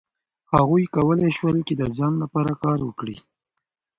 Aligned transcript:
هغوی 0.53 0.85
کولای 0.95 1.29
شول 1.37 1.57
چې 1.67 1.73
د 1.77 1.83
ځان 1.97 2.13
لپاره 2.23 2.51
کار 2.63 2.79
وکړي. 2.87 3.17